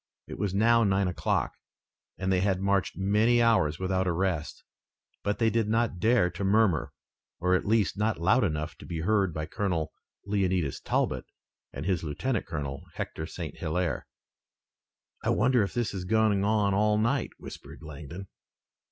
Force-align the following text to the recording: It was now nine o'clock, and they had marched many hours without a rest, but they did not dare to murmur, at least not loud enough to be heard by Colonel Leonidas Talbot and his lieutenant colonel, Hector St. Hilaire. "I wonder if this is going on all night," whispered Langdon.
It 0.25 0.39
was 0.39 0.51
now 0.51 0.83
nine 0.83 1.07
o'clock, 1.07 1.53
and 2.17 2.31
they 2.31 2.39
had 2.41 2.59
marched 2.59 2.97
many 2.97 3.39
hours 3.39 3.77
without 3.77 4.07
a 4.07 4.11
rest, 4.11 4.63
but 5.21 5.37
they 5.37 5.51
did 5.51 5.69
not 5.69 5.99
dare 5.99 6.31
to 6.31 6.43
murmur, 6.43 6.91
at 7.39 7.67
least 7.67 7.99
not 7.99 8.19
loud 8.19 8.43
enough 8.43 8.75
to 8.79 8.85
be 8.87 9.01
heard 9.01 9.31
by 9.31 9.45
Colonel 9.45 9.93
Leonidas 10.25 10.79
Talbot 10.79 11.25
and 11.71 11.85
his 11.85 12.03
lieutenant 12.03 12.47
colonel, 12.47 12.81
Hector 12.95 13.27
St. 13.27 13.59
Hilaire. 13.59 14.07
"I 15.23 15.29
wonder 15.29 15.61
if 15.61 15.75
this 15.75 15.93
is 15.93 16.03
going 16.05 16.43
on 16.43 16.73
all 16.73 16.97
night," 16.97 17.29
whispered 17.37 17.83
Langdon. 17.83 18.27